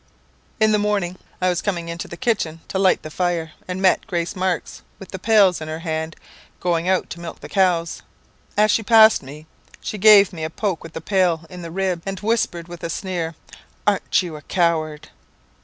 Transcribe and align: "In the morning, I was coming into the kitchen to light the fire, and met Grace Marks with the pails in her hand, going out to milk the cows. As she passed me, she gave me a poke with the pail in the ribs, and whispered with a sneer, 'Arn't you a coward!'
"In 0.59 0.71
the 0.71 0.79
morning, 0.79 1.15
I 1.39 1.49
was 1.49 1.61
coming 1.61 1.87
into 1.87 2.07
the 2.07 2.17
kitchen 2.17 2.61
to 2.69 2.79
light 2.79 3.03
the 3.03 3.11
fire, 3.11 3.51
and 3.67 3.79
met 3.83 4.07
Grace 4.07 4.35
Marks 4.35 4.81
with 4.97 5.09
the 5.11 5.19
pails 5.19 5.61
in 5.61 5.67
her 5.67 5.81
hand, 5.81 6.15
going 6.59 6.89
out 6.89 7.07
to 7.11 7.19
milk 7.19 7.39
the 7.39 7.47
cows. 7.47 8.01
As 8.57 8.71
she 8.71 8.81
passed 8.81 9.21
me, 9.21 9.45
she 9.79 9.99
gave 9.99 10.33
me 10.33 10.43
a 10.43 10.49
poke 10.49 10.81
with 10.81 10.93
the 10.93 11.01
pail 11.01 11.45
in 11.51 11.61
the 11.61 11.69
ribs, 11.69 12.01
and 12.03 12.19
whispered 12.21 12.67
with 12.67 12.83
a 12.83 12.89
sneer, 12.89 13.35
'Arn't 13.85 14.23
you 14.23 14.35
a 14.35 14.41
coward!' 14.41 15.09